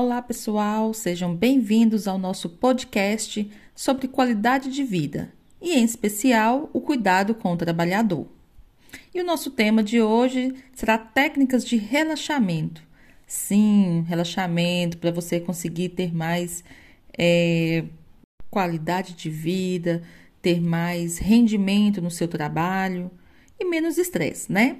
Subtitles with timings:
[0.00, 6.80] Olá, pessoal, sejam bem-vindos ao nosso podcast sobre qualidade de vida e, em especial, o
[6.80, 8.28] cuidado com o trabalhador.
[9.12, 12.80] E o nosso tema de hoje será técnicas de relaxamento.
[13.26, 16.62] Sim, relaxamento para você conseguir ter mais
[17.18, 17.82] é,
[18.48, 20.00] qualidade de vida,
[20.40, 23.10] ter mais rendimento no seu trabalho
[23.58, 24.76] e menos estresse, né?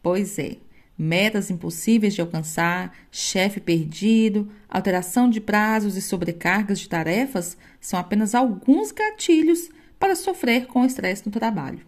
[0.00, 0.58] Pois é
[0.98, 8.34] metas impossíveis de alcançar, chefe perdido, alteração de prazos e sobrecargas de tarefas são apenas
[8.34, 11.86] alguns gatilhos para sofrer com o estresse no trabalho.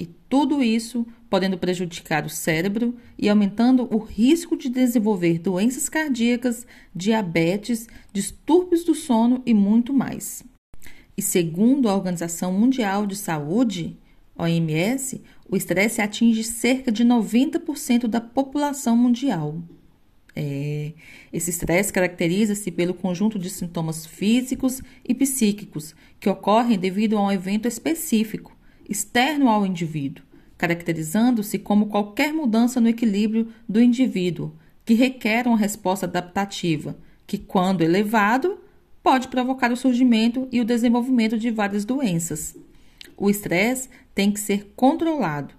[0.00, 6.66] E tudo isso podendo prejudicar o cérebro e aumentando o risco de desenvolver doenças cardíacas,
[6.94, 10.42] diabetes, distúrbios do sono e muito mais.
[11.16, 13.96] E segundo a Organização Mundial de Saúde,
[14.36, 19.56] OMS, o estresse atinge cerca de 90% da população mundial.
[20.34, 20.92] É,
[21.32, 27.30] esse estresse caracteriza-se pelo conjunto de sintomas físicos e psíquicos que ocorrem devido a um
[27.30, 28.56] evento específico,
[28.88, 30.24] externo ao indivíduo,
[30.56, 34.52] caracterizando-se como qualquer mudança no equilíbrio do indivíduo,
[34.84, 36.96] que requer uma resposta adaptativa,
[37.26, 38.58] que, quando elevado,
[39.02, 42.56] pode provocar o surgimento e o desenvolvimento de várias doenças.
[43.16, 45.54] O estresse tem que ser controlado.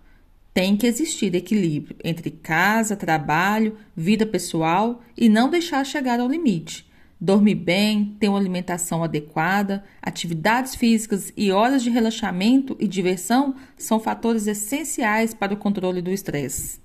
[0.53, 6.85] Tem que existir equilíbrio entre casa, trabalho, vida pessoal e não deixar chegar ao limite.
[7.19, 13.99] Dormir bem, ter uma alimentação adequada, atividades físicas e horas de relaxamento e diversão são
[13.99, 16.79] fatores essenciais para o controle do estresse.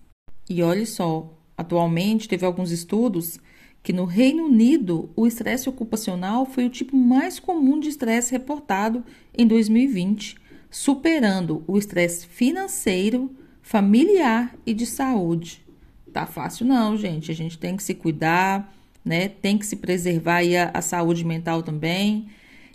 [0.49, 3.39] E olhe só, atualmente teve alguns estudos
[3.83, 9.05] que no Reino Unido o estresse ocupacional foi o tipo mais comum de estresse reportado
[9.37, 10.37] em 2020
[10.71, 13.31] superando o estresse financeiro,
[13.63, 15.65] familiar e de saúde.
[16.13, 17.31] Tá fácil não, gente.
[17.31, 18.73] A gente tem que se cuidar,
[19.05, 19.29] né?
[19.29, 22.29] Tem que se preservar a, a saúde mental também.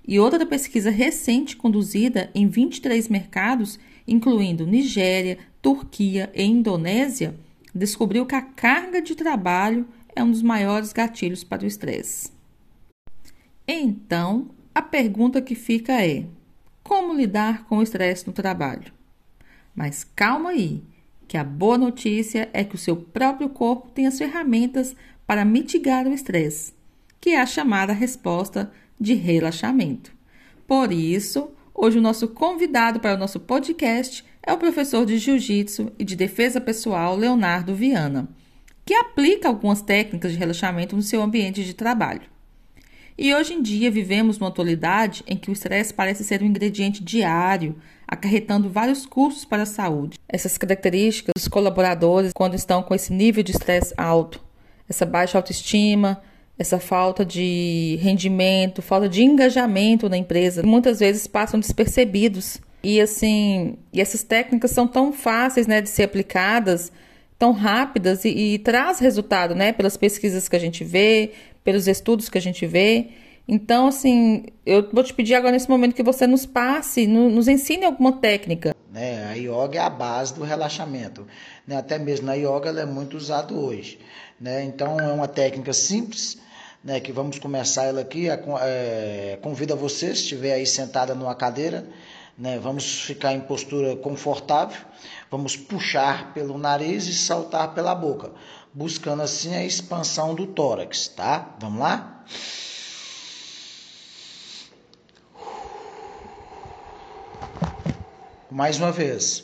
[0.07, 7.35] E outra pesquisa recente conduzida em 23 mercados, incluindo Nigéria, Turquia e Indonésia,
[7.73, 12.31] descobriu que a carga de trabalho é um dos maiores gatilhos para o estresse.
[13.67, 16.25] Então, a pergunta que fica é:
[17.13, 18.91] como lidar com o estresse no trabalho.
[19.75, 20.81] Mas calma aí,
[21.27, 24.95] que a boa notícia é que o seu próprio corpo tem as ferramentas
[25.27, 26.73] para mitigar o estresse,
[27.21, 30.11] que é a chamada resposta de relaxamento.
[30.67, 35.91] Por isso, hoje o nosso convidado para o nosso podcast é o professor de Jiu-Jitsu
[35.99, 38.27] e de defesa pessoal Leonardo Viana,
[38.83, 42.32] que aplica algumas técnicas de relaxamento no seu ambiente de trabalho.
[43.17, 47.03] E hoje em dia vivemos uma atualidade em que o estresse parece ser um ingrediente
[47.03, 47.75] diário,
[48.07, 50.17] acarretando vários custos para a saúde.
[50.27, 54.43] Essas características dos colaboradores, quando estão com esse nível de estresse alto,
[54.89, 56.21] essa baixa autoestima,
[56.57, 62.59] essa falta de rendimento, falta de engajamento na empresa, muitas vezes passam despercebidos.
[62.83, 66.91] E assim, e essas técnicas são tão fáceis, né, de ser aplicadas,
[67.39, 71.31] tão rápidas e, e traz resultado, né, pelas pesquisas que a gente vê,
[71.63, 73.09] pelos estudos que a gente vê.
[73.47, 77.85] Então, assim, eu vou te pedir agora nesse momento que você nos passe, nos ensine
[77.85, 78.73] alguma técnica.
[78.91, 81.27] Né, a yoga é a base do relaxamento.
[81.67, 81.75] Né?
[81.75, 83.99] Até mesmo na yoga ela é muito usada hoje.
[84.39, 84.63] Né?
[84.63, 86.37] Então, é uma técnica simples,
[86.83, 88.27] né, que vamos começar ela aqui.
[88.29, 91.85] É, convido a você, se estiver aí sentada numa cadeira,
[92.37, 94.79] né, vamos ficar em postura confortável,
[95.29, 98.31] vamos puxar pelo nariz e saltar pela boca
[98.73, 101.55] buscando assim a expansão do tórax, tá?
[101.59, 102.25] Vamos lá?
[108.49, 109.43] Mais uma vez.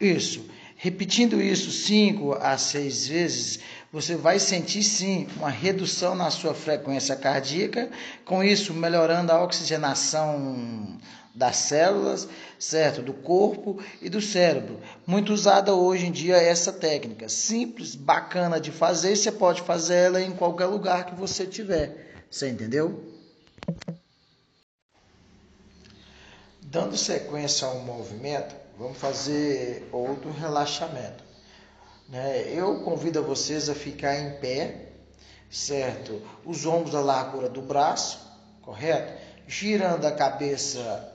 [0.00, 0.50] Isso.
[0.76, 3.60] Repetindo isso cinco a seis vezes,
[3.92, 7.88] você vai sentir sim uma redução na sua frequência cardíaca,
[8.24, 10.98] com isso melhorando a oxigenação
[11.34, 12.28] das células,
[12.58, 13.02] certo?
[13.02, 14.80] Do corpo e do cérebro.
[15.06, 17.28] Muito usada hoje em dia essa técnica.
[17.28, 22.24] Simples, bacana de fazer, você pode fazer ela em qualquer lugar que você tiver.
[22.30, 23.12] Você entendeu?
[26.60, 31.22] Dando sequência ao movimento, vamos fazer outro relaxamento.
[32.08, 32.50] Né?
[32.52, 34.88] Eu convido vocês a ficar em pé,
[35.50, 36.20] certo?
[36.44, 38.20] Os ombros da largura do braço,
[38.62, 39.12] correto?
[39.46, 41.11] Girando a cabeça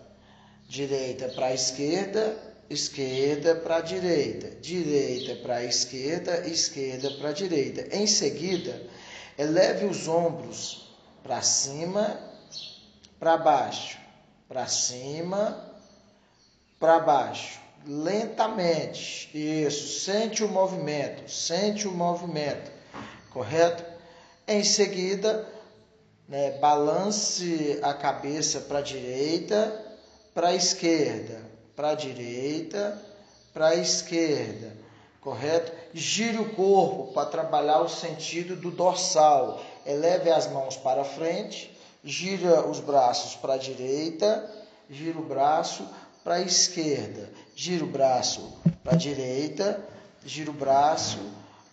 [0.68, 2.38] direita para a esquerda,
[2.70, 7.96] esquerda para a direita, direita para a esquerda, esquerda para direita.
[7.96, 8.82] Em seguida,
[9.38, 10.94] eleve os ombros
[11.24, 12.20] para cima,
[13.20, 13.98] para baixo,
[14.48, 15.74] para cima,
[16.80, 17.60] para baixo.
[17.86, 19.30] lentamente.
[19.34, 22.70] Isso, sente o movimento, sente o movimento,
[23.32, 23.84] correto?
[24.46, 25.48] Em seguida,
[26.28, 29.87] né, balance a cabeça para a direita,
[30.38, 31.42] para a esquerda,
[31.76, 32.96] para a direita,
[33.52, 34.72] para a esquerda,
[35.20, 35.72] correto?
[35.96, 39.60] Gire o corpo para trabalhar o sentido do dorsal.
[39.84, 44.48] Eleve as mãos para frente, gira os braços para a direita,
[44.88, 45.90] gira o braço
[46.24, 49.84] para a esquerda, gira o braço para a direita,
[50.24, 51.18] gira o braço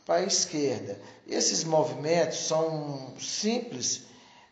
[0.07, 0.99] para a esquerda.
[1.29, 4.05] Esses movimentos são simples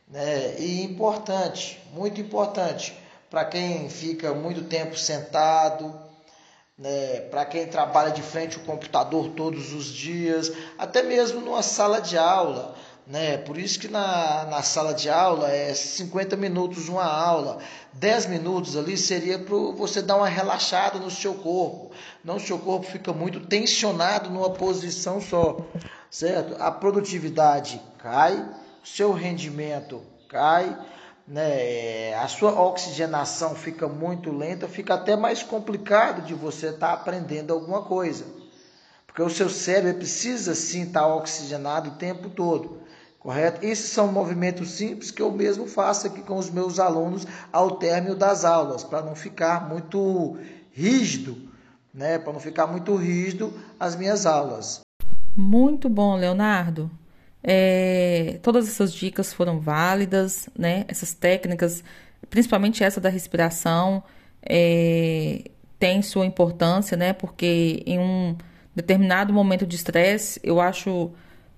[0.06, 3.00] né, e importante, muito importante
[3.32, 5.90] para quem fica muito tempo sentado,
[6.76, 11.98] né, para quem trabalha de frente ao computador todos os dias, até mesmo numa sala
[11.98, 12.74] de aula.
[13.06, 13.38] Né?
[13.38, 17.58] Por isso que na, na sala de aula é 50 minutos uma aula,
[17.94, 21.90] 10 minutos ali seria para você dar uma relaxada no seu corpo.
[22.22, 25.56] Não o seu corpo fica muito tensionado numa posição só,
[26.10, 26.62] certo?
[26.62, 28.36] A produtividade cai,
[28.84, 30.76] o seu rendimento cai,
[31.26, 32.14] né?
[32.14, 37.52] a sua oxigenação fica muito lenta, fica até mais complicado de você estar tá aprendendo
[37.52, 38.24] alguma coisa.
[39.06, 42.80] Porque o seu cérebro precisa sim estar tá oxigenado o tempo todo.
[43.18, 43.64] Correto?
[43.64, 48.16] Esses são movimentos simples que eu mesmo faço aqui com os meus alunos ao término
[48.16, 50.36] das aulas, para não ficar muito
[50.72, 51.36] rígido,
[51.94, 52.18] né?
[52.18, 54.80] Para não ficar muito rígido as minhas aulas.
[55.36, 56.90] Muito bom, Leonardo.
[57.42, 60.84] É, todas essas dicas foram válidas, né?
[60.88, 61.82] Essas técnicas,
[62.30, 64.02] principalmente essa da respiração,
[64.42, 67.12] é, tem sua importância, né?
[67.12, 68.36] Porque em um
[68.74, 71.10] determinado momento de estresse, eu acho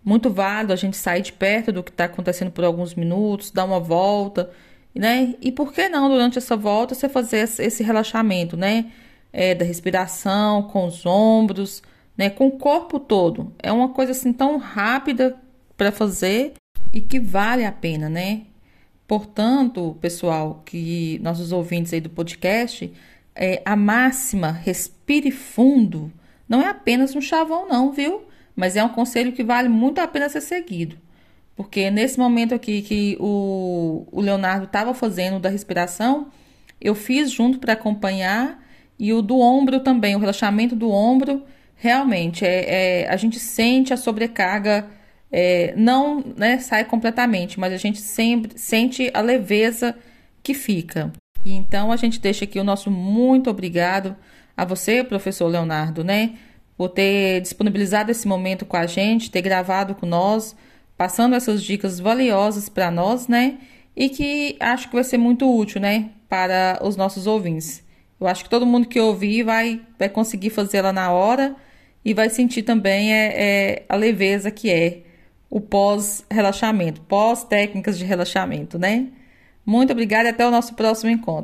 [0.04, 3.64] muito válido a gente sair de perto do que está acontecendo por alguns minutos, dar
[3.64, 4.50] uma volta,
[4.94, 5.34] né?
[5.40, 8.90] E por que não, durante essa volta, você fazer esse relaxamento, né?
[9.32, 11.82] É, da respiração, com os ombros,
[12.16, 12.30] né?
[12.30, 13.52] Com o corpo todo.
[13.62, 15.36] É uma coisa assim tão rápida
[15.76, 16.54] para fazer
[16.92, 18.42] e que vale a pena, né?
[19.06, 22.90] Portanto, pessoal, que nossos ouvintes aí do podcast,
[23.34, 26.12] é, a máxima respire fundo
[26.48, 28.22] não é apenas um chavão, não, viu?
[28.54, 30.96] Mas é um conselho que vale muito a pena ser seguido.
[31.56, 36.28] Porque nesse momento aqui que o, o Leonardo estava fazendo da respiração,
[36.80, 38.62] eu fiz junto para acompanhar
[38.98, 41.42] e o do ombro também, o relaxamento do ombro,
[41.76, 44.88] realmente é, é a gente sente a sobrecarga,
[45.36, 49.96] é, não né, sai completamente, mas a gente sempre sente a leveza
[50.42, 51.12] que fica.
[51.44, 54.16] E então a gente deixa aqui o nosso muito obrigado
[54.56, 56.34] a você, professor Leonardo, né?
[56.76, 60.56] por ter disponibilizado esse momento com a gente, ter gravado com nós,
[60.96, 63.58] passando essas dicas valiosas para nós, né?
[63.96, 67.82] E que acho que vai ser muito útil, né, para os nossos ouvintes.
[68.20, 71.54] Eu acho que todo mundo que ouvir vai, vai conseguir fazê-la na hora
[72.04, 75.02] e vai sentir também é, é, a leveza que é
[75.54, 79.06] o pós-relaxamento, pós-técnicas de relaxamento, né?
[79.64, 81.42] Muito obrigada e até o nosso próximo encontro.